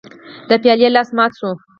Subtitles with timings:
[0.49, 1.59] د پیالې لاس مات شوی و.